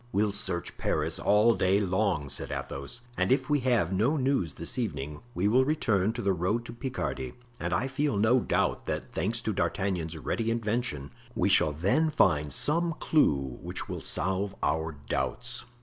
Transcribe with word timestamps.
"We'll 0.11 0.31
search 0.31 0.79
Paris 0.79 1.19
all 1.19 1.53
day 1.53 1.79
long," 1.79 2.27
said 2.27 2.49
Athos, 2.51 3.01
"and 3.17 3.31
if 3.31 3.51
we 3.51 3.59
have 3.59 3.93
no 3.93 4.17
news 4.17 4.55
this 4.55 4.79
evening 4.79 5.21
we 5.35 5.47
will 5.47 5.63
return 5.63 6.11
to 6.13 6.23
the 6.23 6.33
road 6.33 6.65
to 6.65 6.73
Picardy; 6.73 7.33
and 7.59 7.71
I 7.71 7.87
feel 7.87 8.17
no 8.17 8.39
doubt 8.39 8.87
that, 8.87 9.11
thanks 9.11 9.43
to 9.43 9.53
D'Artagnan's 9.53 10.17
ready 10.17 10.49
invention, 10.49 11.11
we 11.35 11.49
shall 11.49 11.71
then 11.71 12.09
find 12.09 12.51
some 12.51 12.95
clew 12.99 13.59
which 13.61 13.87
will 13.87 14.01
solve 14.01 14.55
our 14.63 14.93
doubts." 15.07 15.65